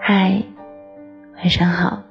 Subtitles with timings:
[0.00, 0.42] 嗨，
[1.36, 2.02] 晚上好。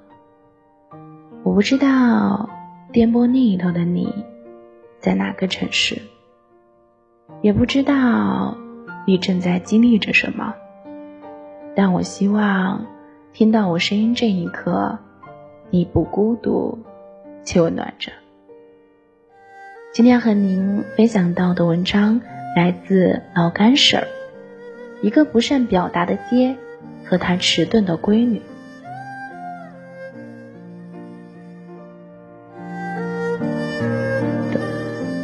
[1.44, 2.50] 我不知道
[2.92, 4.26] 电波另一头的你
[5.00, 6.02] 在哪个城市，
[7.42, 8.56] 也不知道
[9.06, 10.54] 你正在经历着什么，
[11.76, 12.86] 但我希望
[13.34, 15.00] 听到我声音这一刻，
[15.70, 16.80] 你不孤独
[17.44, 18.12] 且温暖着。
[19.92, 22.22] 今天和您分享到的文章
[22.56, 24.08] 来自老干婶儿，
[25.02, 26.56] 一个不善表达的爹。
[27.06, 28.40] 和他迟钝的闺女。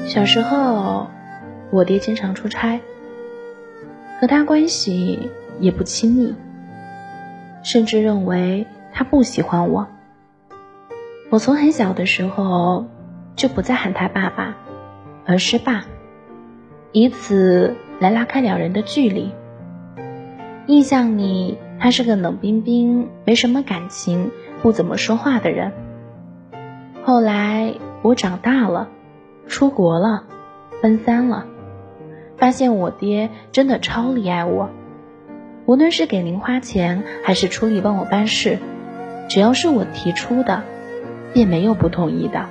[0.08, 1.08] 小时候，
[1.70, 2.80] 我爹经常出差，
[4.20, 5.30] 和他关系
[5.60, 6.34] 也不亲密，
[7.62, 9.88] 甚至认为他不喜欢我。
[11.30, 12.88] 我从很小的时候
[13.36, 14.56] 就不再喊他爸爸，
[15.28, 15.86] 而是爸，
[16.92, 19.32] 以此来拉开两人的距离。
[20.68, 21.58] 印象里。
[21.78, 24.32] 他是个冷冰冰、没什么感情、
[24.62, 25.74] 不怎么说话的人。
[27.04, 28.88] 后来我长大了，
[29.46, 30.24] 出国了，
[30.82, 31.46] 分三了，
[32.38, 34.70] 发现我爹真的超溺爱我。
[35.66, 38.58] 无论是给零花钱，还是出力帮我办事，
[39.28, 40.64] 只要是我提出的，
[41.34, 42.46] 便没有不同意的。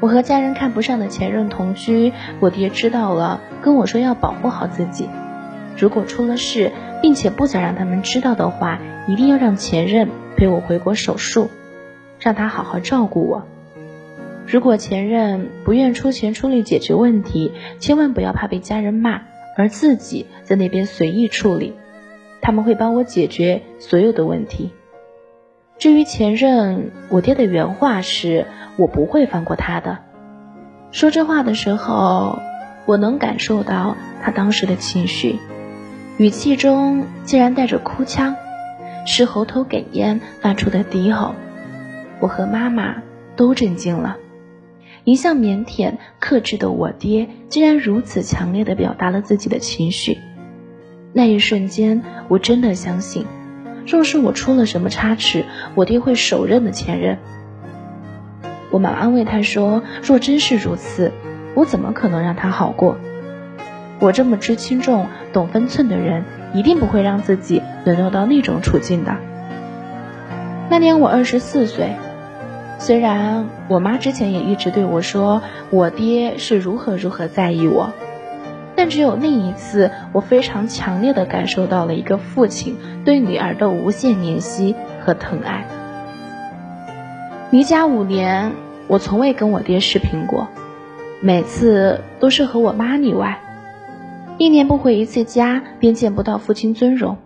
[0.00, 5.08] 我和家人看不上的前任同居，我爹知道了，跟我说要保护好自己，
[5.76, 6.72] 如果出了事。
[7.02, 8.78] 并且不想让他们知道的话，
[9.08, 11.50] 一定要让前任陪我回国手术，
[12.20, 13.42] 让他好好照顾我。
[14.46, 17.50] 如果前任不愿出钱出力解决问题，
[17.80, 19.22] 千万不要怕被家人骂，
[19.56, 21.74] 而自己在那边随意处理，
[22.40, 24.70] 他们会帮我解决所有的问题。
[25.78, 28.46] 至于前任，我爹的原话是
[28.78, 29.98] ：“我不会放过他的。”
[30.92, 32.38] 说这话的时候，
[32.86, 35.40] 我能感受到他当时的情绪。
[36.18, 38.36] 语气中竟然带着哭腔，
[39.06, 41.34] 是喉头哽咽发出的低吼。
[42.20, 43.02] 我和妈妈
[43.34, 44.18] 都震惊了，
[45.04, 50.18] 一向腼腆克制的我爹竟然如此强烈的表达了自己的情绪。
[51.14, 53.26] 那一瞬间，我真的相信，
[53.86, 57.18] 若是我出了什么差池，我爹会手刃的前任。
[58.70, 61.10] 我忙安慰他说：“若真是如此，
[61.54, 62.96] 我怎么可能让他好过？”
[64.02, 69.14] 我这么知轻重、懂分寸的人，一定不会让自己沦落到那种处境的。
[70.68, 71.94] 那年我二十四岁，
[72.80, 75.40] 虽然我妈之前也一直对我说
[75.70, 77.92] 我爹是如何如何在意我，
[78.74, 84.74] 但只有那一次，我非常强烈的感受到了一个父亲对女儿的无限怜惜
[85.04, 85.64] 和疼爱。
[87.52, 88.50] 离家五年，
[88.88, 90.48] 我从未跟我爹视频过，
[91.20, 93.38] 每次都是和我妈例外。
[94.38, 97.16] 一年不回一次家，便见不到父亲尊容；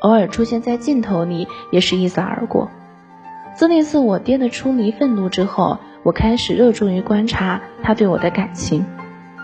[0.00, 2.70] 偶尔出现在镜头里，也是一扫而过。
[3.54, 8.84] 自那次我爹的出离愤怒之后，我开始热衷于观察他对我的感情，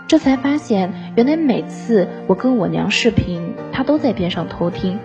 [0.07, 4.99] 这才发现，原来每次我跟我娘视频，他都在边上偷听。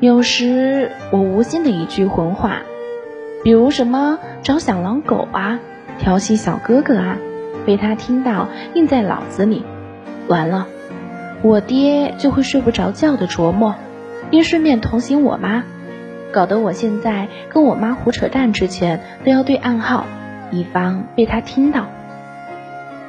[0.00, 2.62] 有时我无心的一句混话，
[3.42, 5.58] 比如什么找小狼狗啊，
[5.98, 7.18] 调戏小哥哥啊，
[7.66, 9.62] 被他听到，印在脑子里，
[10.28, 10.68] 完了。
[11.42, 13.74] 我爹就会睡不着觉的琢磨，
[14.30, 15.64] 并顺便同情我妈，
[16.30, 20.06] 搞得我现在跟我妈胡扯淡之前都要对暗号，
[20.52, 21.86] 以防被他听到。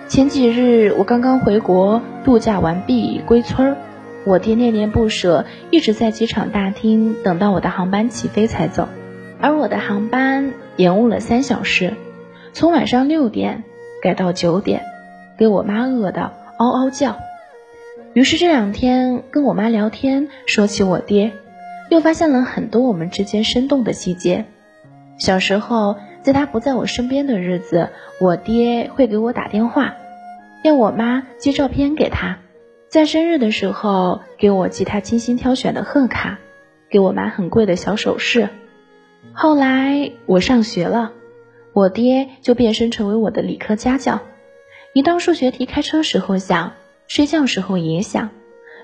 [0.07, 3.77] 前几日我刚刚回国度假完毕归村儿，
[4.25, 8.87] 我爹恋恋不舍，一直在机场大厅等到我的航班起飞才走，
[9.39, 11.93] 而我的航班延误了三小时，
[12.51, 13.63] 从晚上六点
[14.01, 14.81] 改到九点，
[15.37, 17.15] 给我妈饿得嗷嗷叫。
[18.13, 21.31] 于是这两天跟我妈聊天，说起我爹，
[21.89, 24.45] 又发现了很多我们之间生动的细节。
[25.17, 29.95] 小时候，在他不在我身边的日子，我爹会给我打电话，
[30.63, 32.37] 要我妈寄照片给他；
[32.87, 36.37] 在生日的时候，给我寄他精心挑选的贺卡，
[36.91, 38.49] 给我买很贵的小首饰。
[39.33, 41.13] 后来我上学了，
[41.73, 44.21] 我爹就变身成为我的理科家教，
[44.93, 46.73] 一道数学题开车时候想。
[47.07, 48.29] 睡觉时候也想，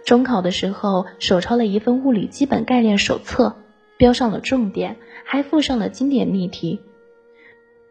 [0.05, 3.55] 中考的时候手抄了一份物理基本概念手册，
[3.97, 6.81] 标上了重点，还附上了经典例题。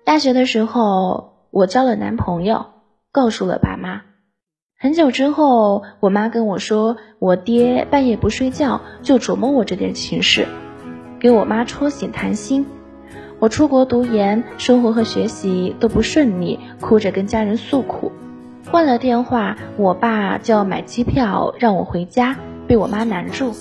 [0.04, 2.66] 大学的时候，我交了男朋友，
[3.12, 4.02] 告诉了爸妈。
[4.80, 10.46] 很久之后，我妈跟我说，我爹半夜不睡觉就琢磨我这点情事，
[11.19, 12.64] 给我妈戳醒谈心。
[13.40, 18.12] 我出国读研，生活和学习都不顺利，哭着跟家人诉苦。
[18.70, 22.37] 换了电话，我爸就要买机票让我回家，
[22.67, 23.55] 被我妈拦住。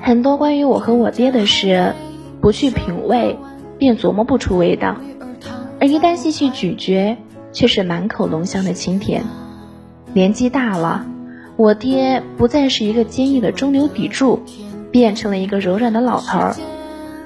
[0.00, 1.92] 很多关于我和我爹的事，
[2.40, 3.36] 不去品味，
[3.76, 4.94] 便琢磨不出味道；
[5.78, 7.18] 而一旦细细咀嚼，
[7.52, 9.24] 却是满口浓香的清甜。
[10.14, 11.04] 年纪大了，
[11.56, 14.40] 我爹不再是一个坚毅的中流砥柱，
[14.90, 16.56] 变成了一个柔软的老头儿；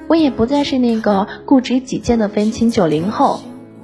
[0.09, 3.39] 我也不再是那个固执己见的愤青九零后，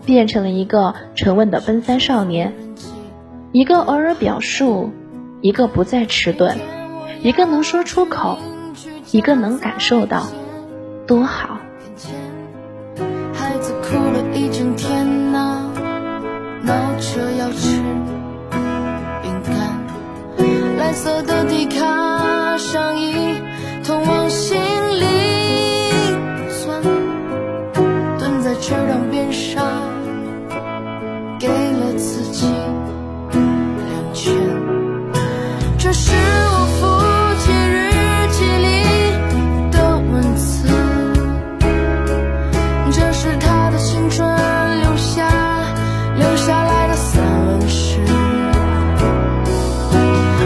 [0.05, 2.53] 变成了一个沉稳的奔三少年。
[3.53, 4.91] 一个偶尔表述，
[5.41, 6.55] 一个不再迟钝，
[7.21, 8.37] 一个能说出口，
[9.11, 10.27] 一个能感受到，
[11.05, 11.57] 多好。
[46.21, 47.97] 留下来的散文诗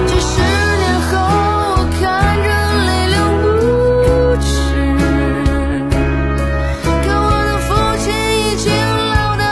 [0.07, 0.41] 几十
[0.79, 2.01] 年后我看
[2.45, 2.47] 着
[2.85, 3.43] 泪流不
[4.41, 4.47] 止
[7.03, 7.67] 可我的父
[7.99, 8.05] 亲
[8.39, 8.65] 已经
[9.11, 9.43] 老得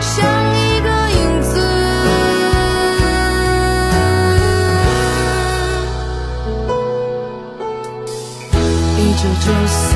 [0.00, 0.12] 像
[0.56, 1.52] 一个影子
[8.98, 9.93] 一九九四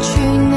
[0.00, 0.49] 亲